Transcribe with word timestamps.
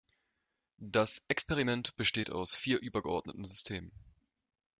Das 0.79 1.25
Experiment 1.27 1.95
besteht 1.95 2.31
aus 2.31 2.55
vier 2.55 2.79
übergeordneten 2.79 3.45
Systemen. 3.45 3.91